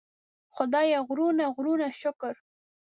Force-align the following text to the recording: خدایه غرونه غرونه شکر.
خدایه 0.55 0.99
غرونه 1.07 1.45
غرونه 1.55 1.87
شکر. 2.01 2.35